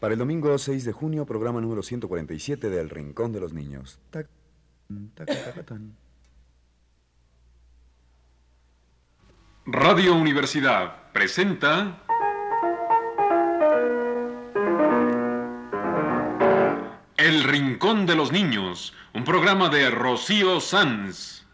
[0.00, 3.98] Para el domingo 6 de junio, programa número 147 de El Rincón de los Niños.
[9.66, 12.00] Radio Universidad presenta
[17.16, 21.44] El Rincón de los Niños, un programa de Rocío Sanz.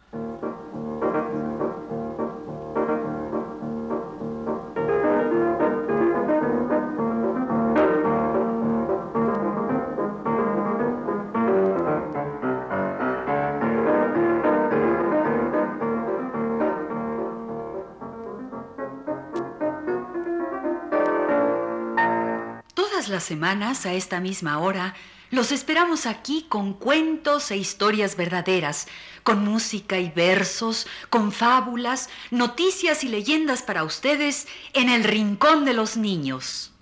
[23.25, 24.95] Semanas, a esta misma hora,
[25.31, 28.87] los esperamos aquí con cuentos e historias verdaderas,
[29.25, 35.75] con música y versos, con fábulas, noticias y leyendas para ustedes en el Rincón de
[35.75, 36.73] los Niños.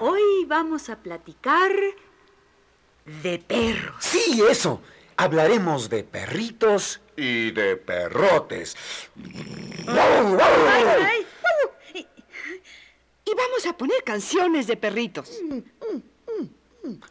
[0.00, 1.72] Hoy vamos a platicar
[3.04, 3.96] de perros.
[3.98, 4.80] Sí, eso.
[5.16, 8.76] Hablaremos de perritos y de perrotes.
[9.88, 11.26] Ay, ay,
[11.94, 15.40] Y, y vamos a poner canciones de perritos.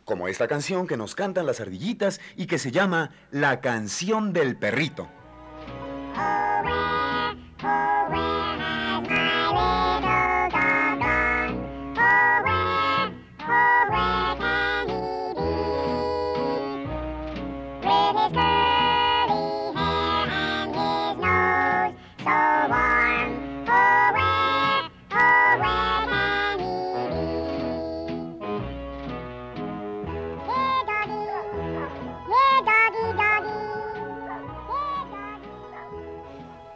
[0.05, 4.55] Como esta canción que nos cantan las ardillitas y que se llama La canción del
[4.55, 5.09] perrito.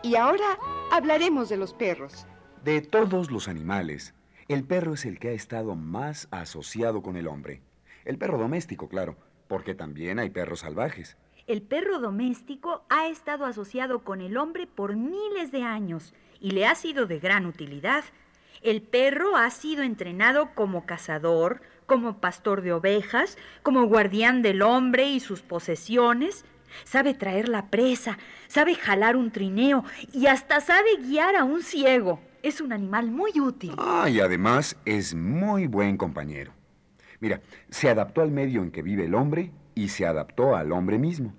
[0.09, 0.57] Y ahora
[0.91, 2.25] hablaremos de los perros.
[2.63, 4.15] De todos los animales,
[4.47, 7.61] el perro es el que ha estado más asociado con el hombre.
[8.05, 9.17] El perro doméstico, claro,
[9.47, 11.15] porque también hay perros salvajes.
[11.45, 16.65] El perro doméstico ha estado asociado con el hombre por miles de años y le
[16.65, 18.03] ha sido de gran utilidad.
[18.63, 25.07] El perro ha sido entrenado como cazador, como pastor de ovejas, como guardián del hombre
[25.07, 26.45] y sus posesiones.
[26.83, 32.19] Sabe traer la presa, sabe jalar un trineo y hasta sabe guiar a un ciego.
[32.41, 33.73] Es un animal muy útil.
[33.77, 36.53] Ah, y además es muy buen compañero.
[37.19, 40.97] Mira, se adaptó al medio en que vive el hombre y se adaptó al hombre
[40.97, 41.33] mismo.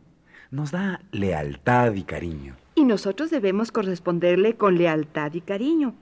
[0.51, 2.57] Nos da lealtad y cariño.
[2.75, 5.95] Y nosotros debemos corresponderle con lealtad y cariño.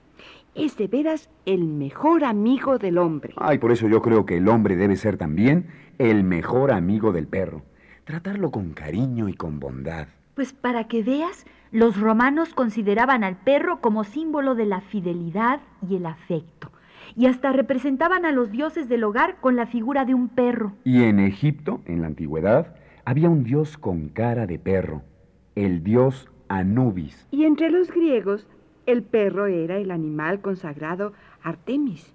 [0.55, 3.33] Es de veras el mejor amigo del hombre.
[3.37, 5.67] Ay, por eso yo creo que el hombre debe ser también
[5.97, 7.63] el mejor amigo del perro.
[8.09, 10.07] Tratarlo con cariño y con bondad.
[10.33, 15.95] Pues para que veas, los romanos consideraban al perro como símbolo de la fidelidad y
[15.95, 16.71] el afecto.
[17.15, 20.73] Y hasta representaban a los dioses del hogar con la figura de un perro.
[20.85, 22.73] Y en Egipto, en la antigüedad,
[23.05, 25.03] había un dios con cara de perro,
[25.53, 27.27] el dios Anubis.
[27.29, 28.47] Y entre los griegos,
[28.87, 32.11] el perro era el animal consagrado a Artemis,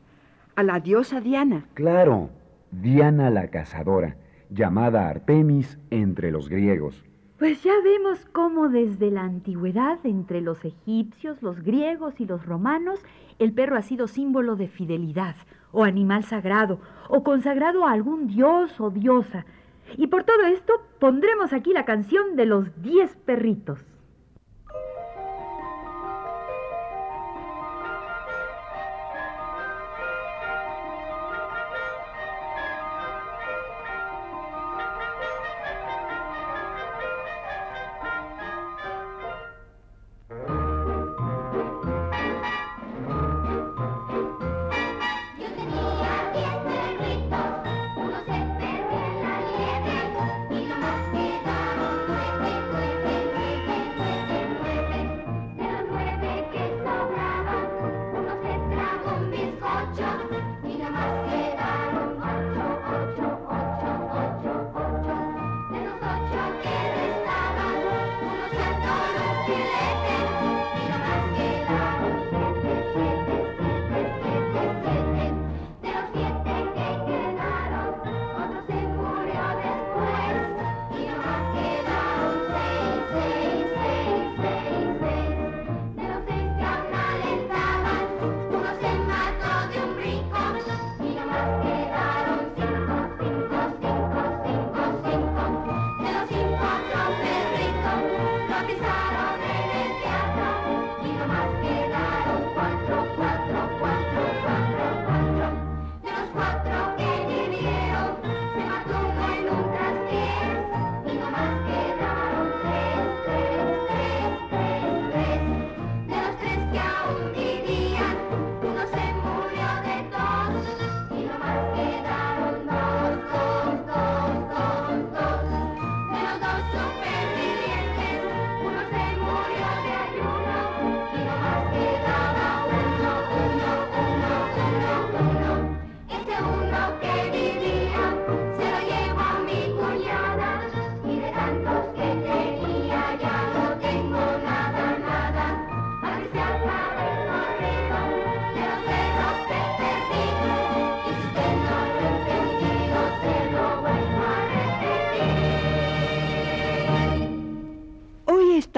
[0.57, 1.67] a la diosa Diana.
[1.75, 2.31] Claro,
[2.73, 4.17] Diana la cazadora,
[4.51, 7.05] llamada Artemis entre los griegos.
[7.39, 13.01] Pues ya vemos cómo desde la antigüedad, entre los egipcios, los griegos y los romanos,
[13.39, 15.35] el perro ha sido símbolo de fidelidad,
[15.73, 19.45] o animal sagrado, o consagrado a algún dios o diosa.
[19.97, 23.85] Y por todo esto pondremos aquí la canción de los diez perritos.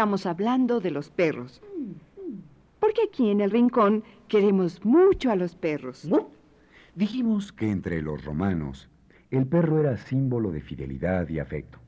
[0.06, 1.60] Estamos hablando de los perros.
[2.78, 6.08] Porque aquí en el rincón queremos mucho a los perros.
[6.94, 8.88] Dijimos que entre los romanos
[9.32, 11.80] el perro era símbolo de fidelidad y afecto.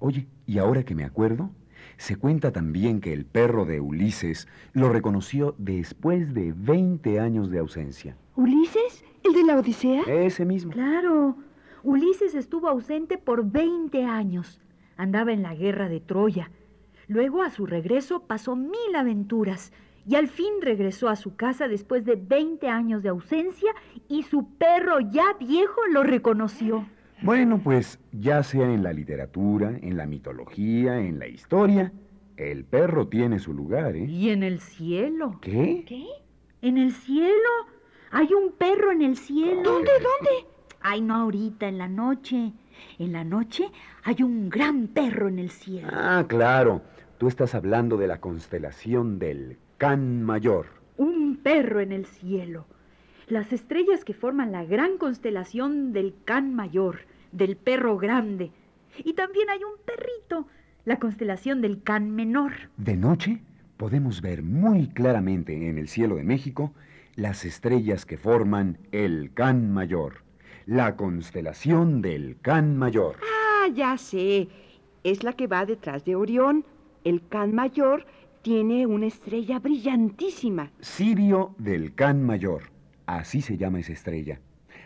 [0.00, 1.50] Oye, y ahora que me acuerdo,
[1.98, 7.60] se cuenta también que el perro de Ulises lo reconoció después de 20 años de
[7.60, 8.16] ausencia.
[8.34, 9.04] ¿Ulises?
[9.22, 10.02] ¿El de la Odisea?
[10.02, 10.72] Ese mismo.
[10.72, 11.36] Claro,
[11.84, 14.60] Ulises estuvo ausente por 20 años.
[14.96, 16.50] Andaba en la guerra de Troya.
[17.08, 19.72] Luego, a su regreso, pasó mil aventuras
[20.08, 23.72] y al fin regresó a su casa después de 20 años de ausencia
[24.08, 26.86] y su perro ya viejo lo reconoció.
[27.22, 31.92] Bueno, pues ya sea en la literatura, en la mitología, en la historia,
[32.36, 34.04] el perro tiene su lugar, ¿eh?
[34.04, 35.38] Y en el cielo.
[35.40, 35.84] ¿Qué?
[35.86, 36.06] ¿Qué?
[36.60, 37.48] ¿En el cielo?
[38.10, 39.62] Hay un perro en el cielo.
[39.62, 40.46] ¿Dónde, dónde?
[40.82, 42.52] Ay, no ahorita, en la noche.
[42.98, 43.70] En la noche
[44.04, 45.88] hay un gran perro en el cielo.
[45.90, 46.82] Ah, claro.
[47.18, 50.66] Tú estás hablando de la constelación del Can Mayor.
[50.98, 52.66] Un perro en el cielo.
[53.26, 56.98] Las estrellas que forman la gran constelación del Can Mayor,
[57.32, 58.50] del perro grande.
[58.98, 60.46] Y también hay un perrito,
[60.84, 62.52] la constelación del Can Menor.
[62.76, 63.40] De noche
[63.78, 66.74] podemos ver muy claramente en el cielo de México
[67.14, 70.22] las estrellas que forman el Can Mayor,
[70.66, 73.16] la constelación del Can Mayor.
[73.22, 74.48] Ah, ya sé.
[75.02, 76.66] Es la que va detrás de Orión.
[77.06, 78.04] El Can Mayor
[78.42, 80.72] tiene una estrella brillantísima.
[80.80, 82.62] Sirio del Can Mayor.
[83.06, 84.40] Así se llama esa estrella.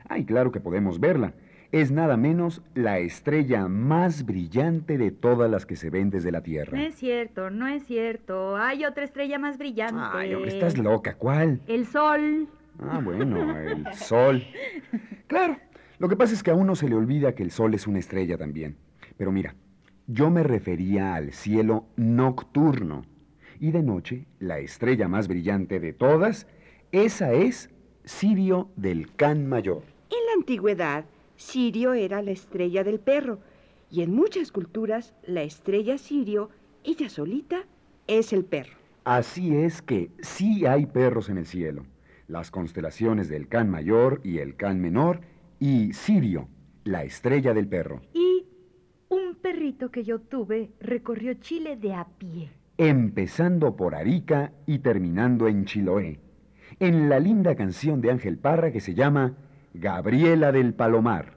[0.07, 1.33] Ay, claro que podemos verla.
[1.73, 6.41] Es nada menos la estrella más brillante de todas las que se ven desde la
[6.41, 6.83] No Tierra.
[6.83, 8.55] es cierto, no es cierto.
[8.59, 10.03] Hay otra estrella más brillante.
[10.13, 11.15] Ay, hombre, estás loca.
[11.15, 11.63] ¿Cuál?
[11.69, 12.49] El sol.
[12.81, 14.45] Ah, bueno, el sol.
[15.27, 15.57] Claro,
[15.99, 17.99] lo que pasa es que a uno se le olvida que el sol es una
[17.99, 18.77] estrella también.
[19.17, 19.55] Pero mira,
[20.13, 23.05] yo me refería al cielo nocturno.
[23.61, 26.47] Y de noche, la estrella más brillante de todas,
[26.91, 27.71] esa es
[28.05, 29.83] Sirio del Can Mayor.
[30.11, 31.05] En la antigüedad,
[31.37, 33.39] Sirio era la estrella del perro.
[33.91, 36.51] Y en muchas culturas, la estrella Sirio,
[36.83, 37.65] ella solita,
[38.07, 38.77] es el perro.
[39.05, 41.87] Así es que sí hay perros en el cielo.
[42.27, 45.21] Las constelaciones del Can Mayor y el Can Menor
[45.59, 46.49] y Sirio,
[46.85, 48.01] la estrella del perro.
[48.13, 48.20] Y
[49.89, 52.51] que yo tuve recorrió Chile de a pie.
[52.77, 56.19] empezando por Arica y terminando en Chiloé,
[56.79, 59.35] en la linda canción de Ángel Parra que se llama
[59.75, 61.33] Gabriela del Palomar.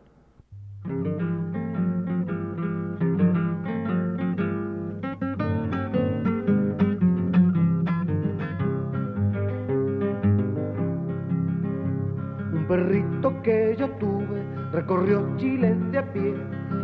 [12.53, 14.12] Un perrito que yo tuve
[14.83, 16.35] recorrió Chile de a pie,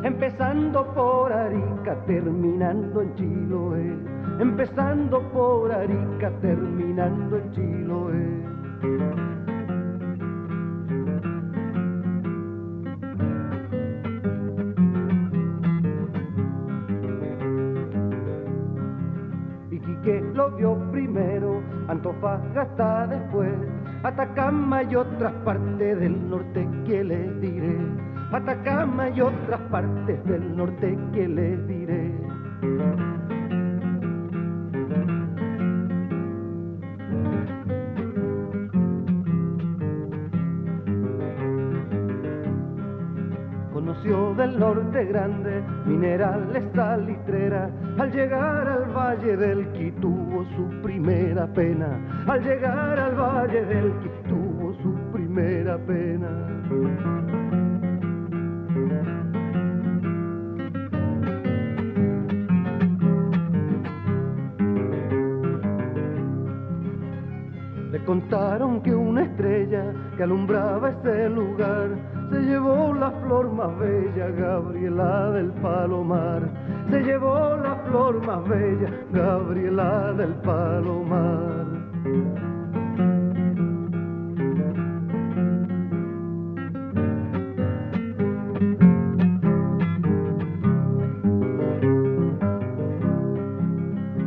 [0.03, 3.93] empezando por Arica, terminando en Chiloé.
[4.39, 8.39] Empezando por Arica, terminando en Chiloé.
[19.71, 23.48] Y Quique lo vio primero, Antofagasta después,
[24.03, 27.77] Atacama y otras partes del norte que les diré.
[28.31, 33.08] Atacama y otras partes del norte que les diré.
[44.89, 47.71] Norte grande minerales salitreras.
[47.97, 51.99] Al llegar al valle del Qui tuvo su primera pena.
[52.27, 56.27] Al llegar al valle del Qui tuvo su primera pena.
[67.91, 74.29] Le contaron que una estrella que alumbraba ese lugar se llevó la flor más bella,
[74.29, 76.41] Gabriela del Palomar.
[76.89, 81.65] Se llevó la flor más bella, Gabriela del Palomar.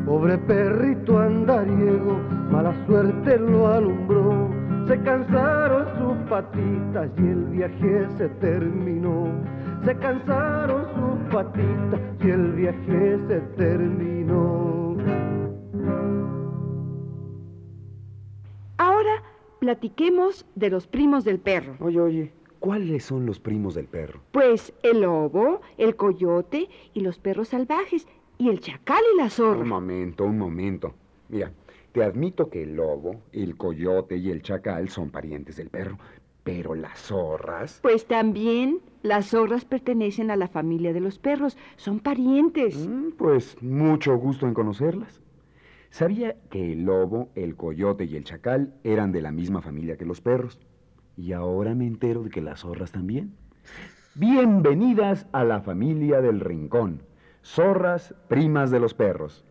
[0.04, 4.50] Pobre perrito andariego, mala suerte lo alumbró.
[4.87, 5.37] Se sus
[6.33, 9.27] patitas y el viaje se terminó.
[9.85, 14.97] Se cansaron sus patitas y el viaje se terminó.
[18.79, 19.23] Ahora
[19.61, 21.77] platiquemos de los primos del perro.
[21.81, 24.21] Oye, oye, ¿cuáles son los primos del perro?
[24.33, 28.07] Pues el lobo, el coyote y los perros salvajes.
[28.39, 29.65] y el chacal y la Un zorra.
[29.65, 30.95] momento, un momento.
[31.29, 31.53] Mira,
[31.93, 35.97] te admito que el lobo, el coyote y el chacal son parientes del perro,
[36.45, 37.79] pero las zorras...
[37.83, 42.89] Pues también las zorras pertenecen a la familia de los perros, son parientes.
[42.89, 45.21] Mm, Pues mucho gusto en conocerlas.
[45.91, 50.07] Sabía que el lobo, el coyote y el chacal eran de la misma familia que
[50.07, 50.59] los perros.
[51.17, 53.35] Y ahora me entero de que las zorras también.
[54.15, 57.03] Bienvenidas a la familia del rincón.
[57.45, 59.45] Zorras, primas de los perros.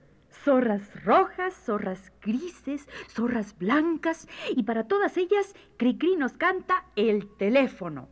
[0.43, 8.09] Zorras rojas, zorras grises, zorras blancas, y para todas ellas, Cricri nos canta el teléfono.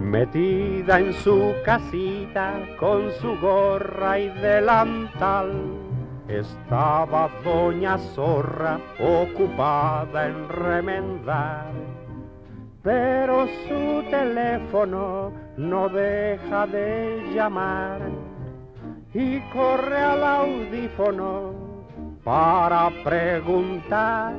[0.00, 5.52] Metida en su casita con su gorra y delantal,
[6.26, 11.89] estaba doña Zorra ocupada en remendar.
[12.82, 18.00] Pero su teléfono no deja de llamar
[19.12, 21.52] y corre al audífono
[22.24, 24.34] para preguntar.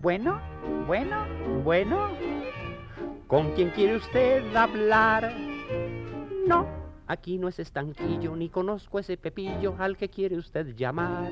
[0.00, 0.40] Bueno,
[0.86, 1.26] bueno,
[1.64, 2.08] bueno.
[3.26, 5.34] ¿Con quién quiere usted hablar?
[6.46, 6.64] No,
[7.06, 11.30] aquí no es estanquillo, ni conozco ese pepillo al que quiere usted llamar.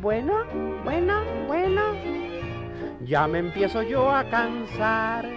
[0.00, 0.44] Bueno,
[0.84, 1.82] bueno, bueno.
[3.04, 5.28] Ya me empiezo yo a cansar.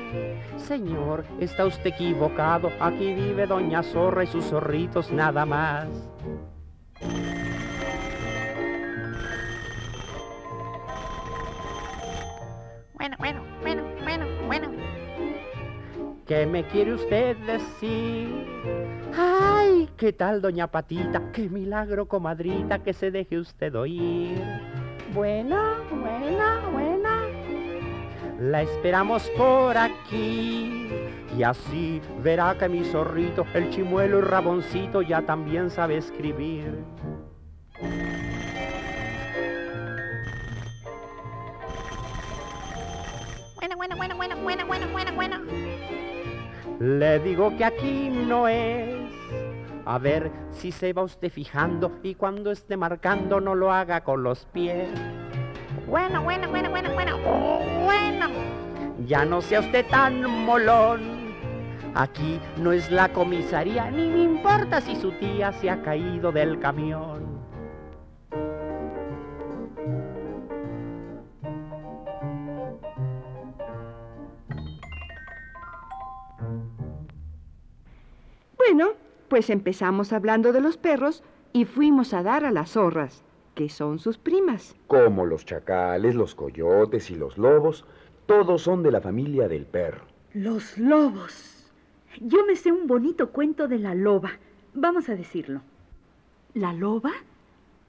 [0.57, 2.71] Señor, está usted equivocado.
[2.79, 5.87] Aquí vive Doña Zorra y sus zorritos nada más.
[16.29, 18.29] ¿Qué me quiere usted decir?
[19.17, 19.89] ¡Ay!
[19.97, 21.31] ¿Qué tal, doña Patita?
[21.31, 24.39] ¡Qué milagro, comadrita, que se deje usted oír!
[25.11, 25.57] Bueno,
[25.89, 27.09] bueno, bueno.
[28.39, 30.87] La esperamos por aquí.
[31.35, 36.77] Y así verá que mi zorrito, el chimuelo y raboncito, ya también sabe escribir.
[43.55, 45.68] Bueno, bueno, bueno, bueno, bueno, bueno, bueno, bueno.
[46.79, 48.95] Le digo que aquí no es.
[49.85, 54.23] A ver si se va usted fijando y cuando esté marcando no lo haga con
[54.23, 54.87] los pies.
[55.87, 57.17] Bueno, bueno, bueno, bueno, bueno.
[57.83, 58.27] Bueno.
[59.05, 61.01] Ya no sea usted tan molón.
[61.95, 66.59] Aquí no es la comisaría, ni me importa si su tía se ha caído del
[66.59, 67.28] camión.
[78.71, 78.91] Bueno,
[79.29, 81.23] pues empezamos hablando de los perros
[81.53, 83.23] y fuimos a dar a las zorras,
[83.55, 84.75] que son sus primas.
[84.85, 87.83] Como los chacales, los coyotes y los lobos,
[88.27, 90.03] todos son de la familia del perro.
[90.35, 91.67] Los lobos.
[92.21, 94.33] Yo me sé un bonito cuento de la loba.
[94.75, 95.61] Vamos a decirlo.
[96.53, 97.13] ¿La loba?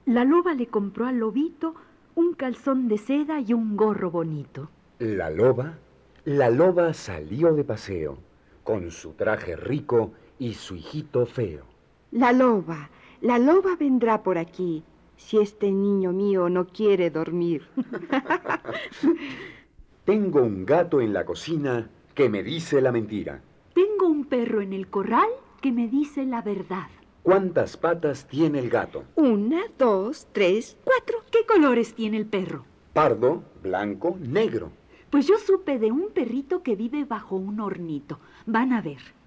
[0.07, 1.75] La loba le compró al lobito
[2.15, 4.71] un calzón de seda y un gorro bonito.
[4.97, 5.77] La loba,
[6.25, 8.17] la loba salió de paseo,
[8.63, 11.65] con su traje rico y su hijito feo.
[12.09, 12.89] La loba,
[13.21, 14.83] la loba vendrá por aquí,
[15.15, 17.67] si este niño mío no quiere dormir.
[20.05, 23.43] Tengo un gato en la cocina que me dice la mentira.
[23.75, 25.29] Tengo un perro en el corral
[25.61, 26.87] que me dice la verdad.
[27.21, 29.03] ¿Cuántas patas tiene el gato?
[29.15, 31.19] Una, dos, tres, cuatro.
[31.29, 32.65] ¿Qué colores tiene el perro?
[32.93, 34.71] Pardo, blanco, negro.
[35.11, 38.19] Pues yo supe de un perrito que vive bajo un hornito.
[38.47, 39.20] Van a ver.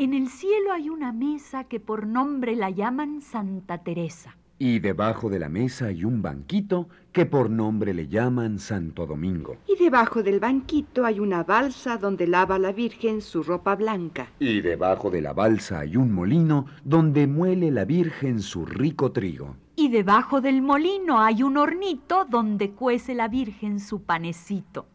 [0.00, 4.34] En el cielo hay una mesa que por nombre la llaman Santa Teresa.
[4.58, 9.58] Y debajo de la mesa hay un banquito que por nombre le llaman Santo Domingo.
[9.68, 14.30] Y debajo del banquito hay una balsa donde lava la Virgen su ropa blanca.
[14.38, 19.56] Y debajo de la balsa hay un molino donde muele la Virgen su rico trigo.
[19.76, 24.86] Y debajo del molino hay un hornito donde cuece la Virgen su panecito.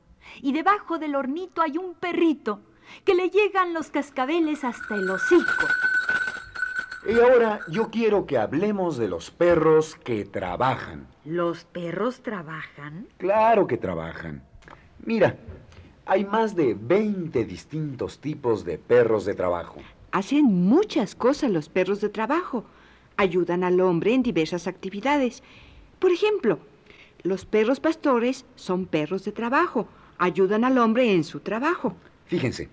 [0.41, 2.61] Y debajo del hornito hay un perrito
[3.03, 5.67] que le llegan los cascabeles hasta el hocico.
[7.07, 11.07] Y ahora yo quiero que hablemos de los perros que trabajan.
[11.23, 13.07] ¿Los perros trabajan?
[13.17, 14.41] Claro que trabajan.
[15.05, 15.37] Mira,
[16.07, 19.81] hay más de 20 distintos tipos de perros de trabajo.
[20.11, 22.65] Hacen muchas cosas los perros de trabajo.
[23.17, 25.43] Ayudan al hombre en diversas actividades.
[25.99, 26.59] Por ejemplo,
[27.21, 29.87] los perros pastores son perros de trabajo.
[30.17, 31.95] Ayudan al hombre en su trabajo.
[32.25, 32.69] Fíjense,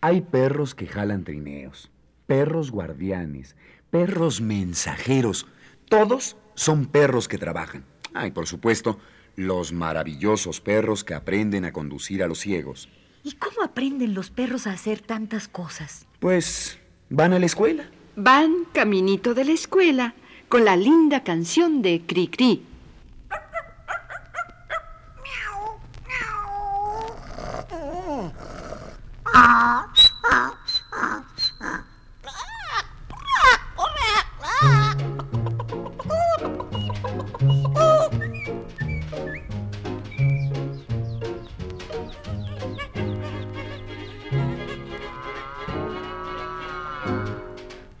[0.00, 1.90] hay perros que jalan trineos,
[2.26, 3.56] perros guardianes,
[3.90, 5.46] perros mensajeros.
[5.88, 7.84] Todos son perros que trabajan.
[8.14, 8.98] Ah, y por supuesto,
[9.36, 12.88] los maravillosos perros que aprenden a conducir a los ciegos.
[13.24, 16.06] ¿Y cómo aprenden los perros a hacer tantas cosas?
[16.18, 17.84] Pues van a la escuela.
[18.16, 20.14] Van caminito de la escuela
[20.48, 22.62] con la linda canción de Cri Cri.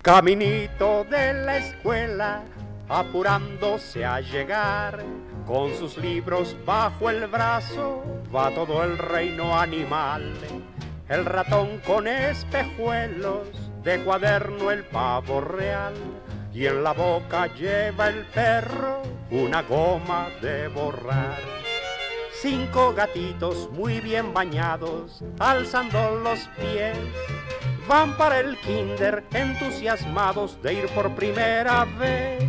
[0.02, 2.42] Caminito de la escuela,
[2.88, 5.02] apurándose a llegar,
[5.46, 8.02] con sus libros bajo el brazo,
[8.34, 10.34] va todo el reino animal.
[11.12, 13.46] El ratón con espejuelos,
[13.82, 15.92] de cuaderno el pavo real,
[16.54, 21.38] y en la boca lleva el perro una goma de borrar.
[22.40, 26.96] Cinco gatitos muy bien bañados, alzando los pies,
[27.86, 32.42] van para el kinder entusiasmados de ir por primera vez.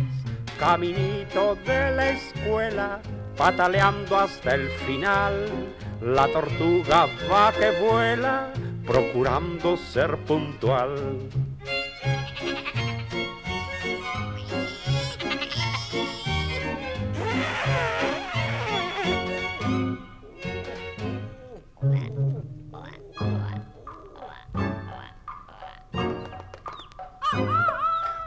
[0.58, 3.02] Caminito de la escuela,
[3.36, 5.50] pataleando hasta el final.
[6.00, 8.52] La tortuga va que vuela,
[8.86, 11.28] procurando ser puntual.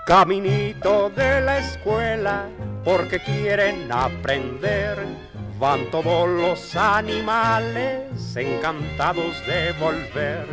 [0.07, 2.45] Caminito de la escuela,
[2.85, 5.26] porque quieren aprender.
[5.59, 10.45] Van todos los animales encantados de volver.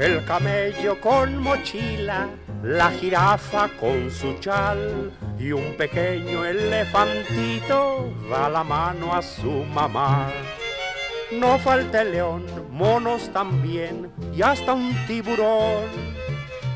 [0.00, 2.28] El camello con mochila,
[2.64, 10.28] la jirafa con su chal y un pequeño elefantito da la mano a su mamá.
[11.30, 15.84] No falta el león, monos también y hasta un tiburón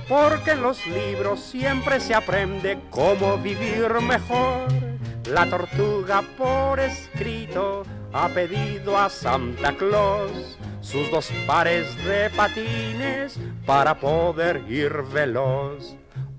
[0.09, 4.86] porque en los libros siempre se aprende cómo vivir mejor.
[5.31, 13.37] La tortuga por escrito ha pedido a Santa Claus sus dos pares de patines
[13.67, 15.97] para poder ir veloz,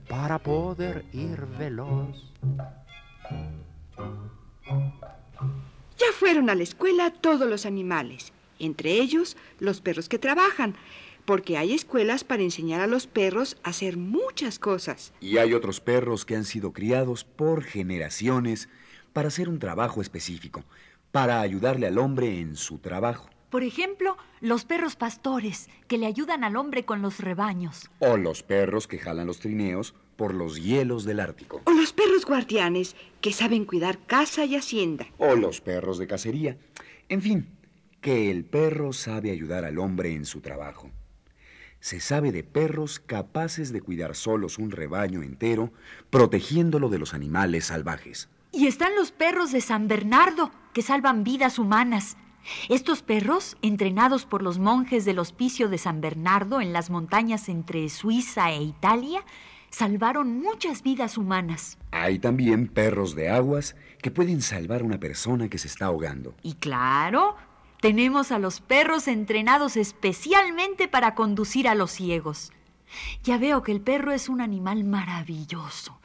[0.07, 2.31] para poder ir veloz.
[5.97, 10.75] Ya fueron a la escuela todos los animales, entre ellos los perros que trabajan,
[11.27, 15.11] porque hay escuelas para enseñar a los perros a hacer muchas cosas.
[15.19, 18.69] Y hay otros perros que han sido criados por generaciones
[19.11, 20.63] para hacer un trabajo específico,
[21.11, 23.29] para ayudarle al hombre en su trabajo.
[23.49, 27.91] Por ejemplo, los perros pastores, que le ayudan al hombre con los rebaños.
[27.99, 31.61] O los perros que jalan los trineos por los hielos del Ártico.
[31.65, 35.07] O los perros guardianes, que saben cuidar casa y hacienda.
[35.17, 36.57] O los perros de cacería.
[37.09, 37.49] En fin,
[37.99, 40.89] que el perro sabe ayudar al hombre en su trabajo.
[41.79, 45.71] Se sabe de perros capaces de cuidar solos un rebaño entero,
[46.09, 48.29] protegiéndolo de los animales salvajes.
[48.51, 52.17] Y están los perros de San Bernardo, que salvan vidas humanas.
[52.69, 57.89] Estos perros, entrenados por los monjes del hospicio de San Bernardo en las montañas entre
[57.89, 59.23] Suiza e Italia,
[59.69, 61.77] salvaron muchas vidas humanas.
[61.91, 66.35] Hay también perros de aguas que pueden salvar a una persona que se está ahogando.
[66.41, 67.35] Y claro,
[67.81, 72.51] tenemos a los perros entrenados especialmente para conducir a los ciegos.
[73.23, 75.99] Ya veo que el perro es un animal maravilloso,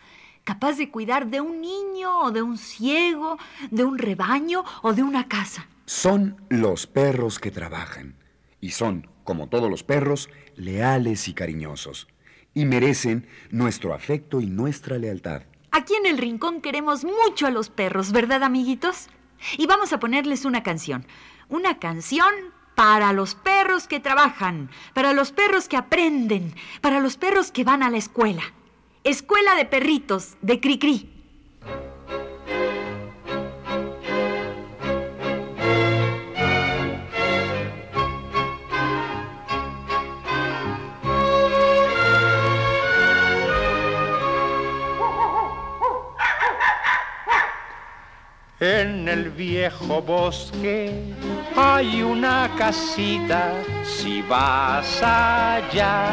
[0.45, 3.39] capaz de cuidar de un niño o de un ciego,
[3.71, 5.67] de un rebaño o de una casa.
[5.87, 8.17] Son los perros que trabajan.
[8.61, 12.09] Y son, como todos los perros, leales y cariñosos.
[12.55, 15.43] Y merecen nuestro afecto y nuestra lealtad.
[15.71, 19.09] Aquí en el rincón queremos mucho a los perros, ¿verdad, amiguitos?
[19.57, 21.07] Y vamos a ponerles una canción.
[21.49, 22.33] Una canción
[22.75, 27.83] para los perros que trabajan, para los perros que aprenden, para los perros que van
[27.83, 28.43] a la escuela.
[29.05, 31.12] Escuela de perritos de Cricri.
[48.63, 50.89] En el viejo bosque
[51.57, 53.51] hay una casita,
[53.83, 56.07] si vas allá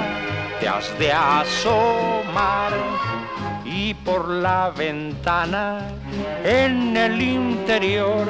[0.59, 2.73] te has de asomar.
[3.63, 5.89] Y por la ventana
[6.43, 8.27] en el interior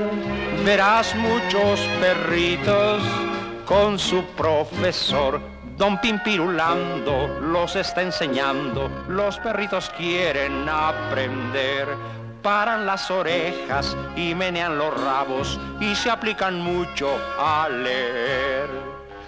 [0.66, 3.02] verás muchos perritos
[3.66, 5.40] con su profesor.
[5.78, 11.88] Don Pimpirulando los está enseñando, los perritos quieren aprender
[12.42, 18.70] paran las orejas y menean los rabos y se aplican mucho a leer.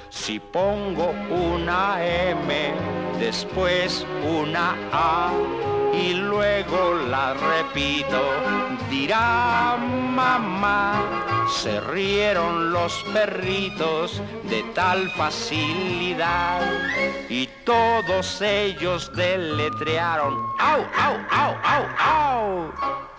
[0.10, 2.74] Si pongo una M,
[3.20, 5.32] después una A
[5.94, 8.22] y luego la repito,
[8.90, 11.48] dirá mamá.
[11.50, 16.62] Se rieron los perritos de tal facilidad
[17.30, 23.11] y todos ellos deletrearon, au, au, au, au, au.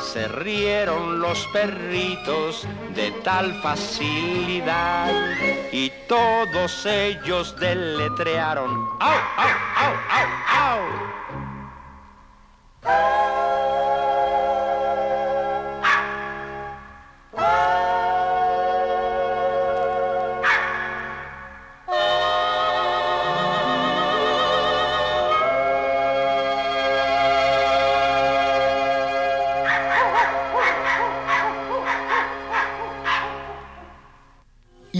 [0.00, 5.10] Se rieron los perritos de tal facilidad.
[5.72, 9.67] Y todos ellos deletrearon, au, au,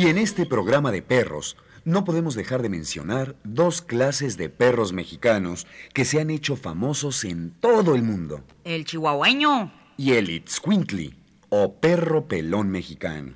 [0.08, 4.94] Y en este programa de perros, no podemos dejar de mencionar dos clases de perros
[4.94, 8.42] mexicanos que se han hecho famosos en todo el mundo.
[8.64, 9.70] El chihuahueño.
[9.98, 11.14] Y el Itzcuintli,
[11.50, 13.34] o perro pelón mexicano.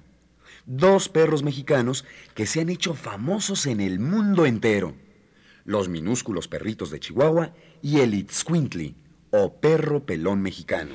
[0.65, 4.95] Dos perros mexicanos que se han hecho famosos en el mundo entero.
[5.67, 8.95] Los minúsculos perritos de Chihuahua y el Itzcuintli,
[9.31, 10.95] o perro pelón mexicano.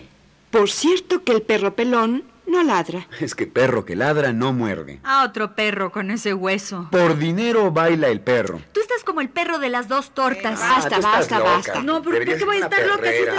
[0.50, 3.08] Por cierto que el perro pelón no ladra.
[3.20, 5.00] Es que perro que ladra no muerde.
[5.04, 6.88] A otro perro con ese hueso.
[6.92, 8.62] Por dinero baila el perro.
[8.72, 10.60] Tú estás como el perro de las dos tortas.
[10.60, 11.52] Basta, estás basta, loca.
[11.52, 11.84] basta.
[11.84, 13.32] No, pero ¿por qué voy a estar loca si perrera.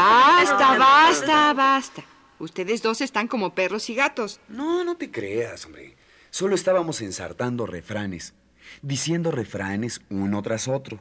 [0.42, 2.04] estás Basta, basta, basta.
[2.38, 4.40] Ustedes dos están como perros y gatos.
[4.48, 5.96] No, no te creas, hombre.
[6.30, 8.34] Solo estábamos ensartando refranes,
[8.82, 11.00] diciendo refranes uno tras otro.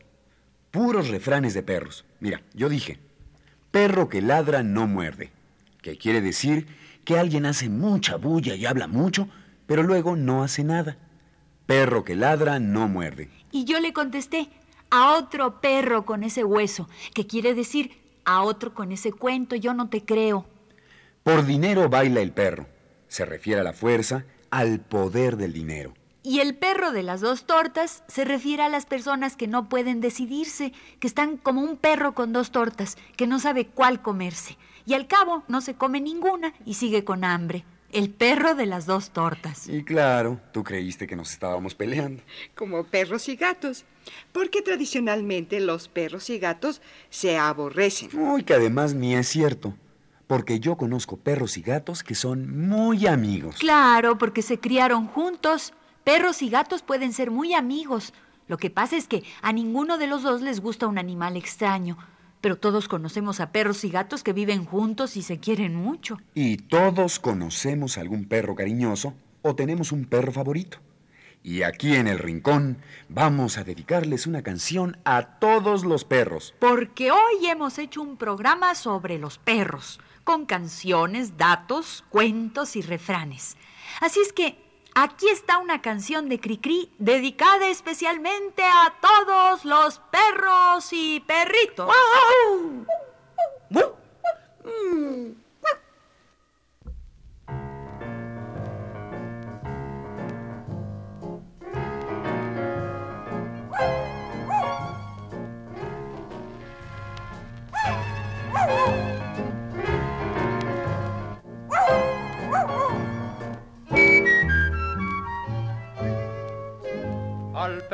[0.72, 2.06] Puros refranes de perros.
[2.20, 3.00] Mira, yo dije,
[3.72, 5.32] perro que ladra no muerde,
[5.82, 6.68] que quiere decir
[7.08, 9.30] que alguien hace mucha bulla y habla mucho,
[9.66, 10.98] pero luego no hace nada.
[11.66, 13.30] Perro que ladra no muerde.
[13.50, 14.50] Y yo le contesté,
[14.90, 19.74] a otro perro con ese hueso, que quiere decir, a otro con ese cuento, yo
[19.74, 20.46] no te creo.
[21.24, 22.68] Por dinero baila el perro.
[23.08, 25.94] Se refiere a la fuerza, al poder del dinero.
[26.24, 30.02] Y el perro de las dos tortas se refiere a las personas que no pueden
[30.02, 34.58] decidirse, que están como un perro con dos tortas, que no sabe cuál comerse.
[34.88, 37.66] Y al cabo no se come ninguna y sigue con hambre.
[37.92, 39.68] El perro de las dos tortas.
[39.68, 42.24] Y claro, tú creíste que nos estábamos peleando.
[42.56, 43.84] Como perros y gatos.
[44.32, 48.18] Porque tradicionalmente los perros y gatos se aborrecen.
[48.18, 49.74] Uy, que además ni es cierto.
[50.26, 53.58] Porque yo conozco perros y gatos que son muy amigos.
[53.58, 55.74] Claro, porque se criaron juntos.
[56.06, 58.14] Perros y gatos pueden ser muy amigos.
[58.48, 61.98] Lo que pasa es que a ninguno de los dos les gusta un animal extraño.
[62.42, 66.18] Pero todos conocemos a perros y gatos que viven juntos y se quieren mucho.
[66.34, 70.80] Y todos conocemos algún perro cariñoso o tenemos un perro favorito.
[71.44, 76.54] Y aquí en el rincón vamos a dedicarles una canción a todos los perros.
[76.60, 83.56] Porque hoy hemos hecho un programa sobre los perros, con canciones, datos, cuentos y refranes.
[84.02, 84.67] Así es que
[84.98, 91.88] aquí está una canción de Cricri dedicada especialmente a todos los perros y perritos.
[91.88, 92.88] Al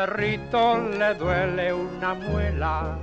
[0.06, 2.98] perrito le duele una muela.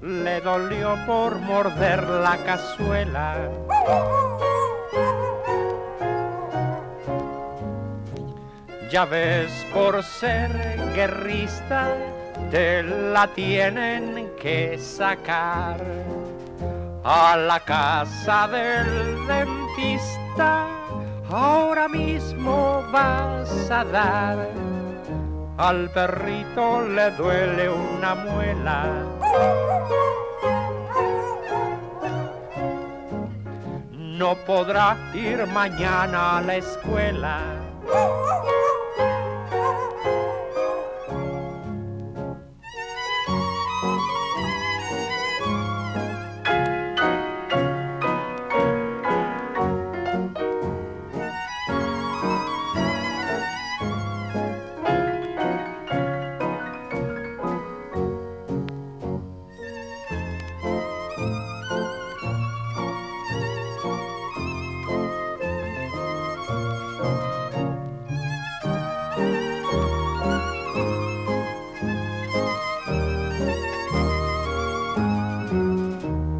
[0.00, 3.36] Le dolió por morder la cazuela.
[8.90, 10.50] Ya ves, por ser
[10.94, 11.88] guerrista,
[12.50, 15.76] te la tienen que sacar
[17.04, 20.77] a la casa del dentista.
[21.30, 24.48] Ahora mismo vas a dar
[25.58, 28.84] Al perrito le duele una muela.
[33.92, 37.40] No podrá ir mañana a la escuela.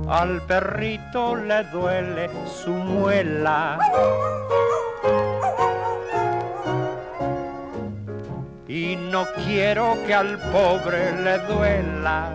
[0.09, 3.79] Al perrito le duele su muela.
[8.67, 12.35] Y no quiero que al pobre le duela.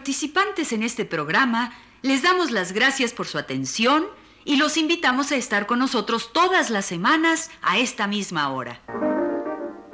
[0.00, 4.06] Participantes en este programa les damos las gracias por su atención
[4.46, 8.80] y los invitamos a estar con nosotros todas las semanas a esta misma hora.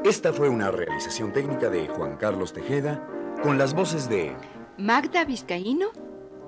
[0.05, 3.05] Esta fue una realización técnica de Juan Carlos Tejeda
[3.43, 4.37] con las voces de
[4.79, 5.89] Magda Vizcaíno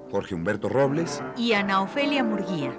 [0.08, 2.78] Jorge Humberto Robles Y Ana Ofelia Murguía.